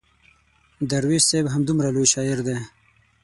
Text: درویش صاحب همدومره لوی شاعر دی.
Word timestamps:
درویش 0.89 1.23
صاحب 1.29 1.45
همدومره 1.53 1.89
لوی 1.95 2.07
شاعر 2.13 2.39
دی. 2.47 2.57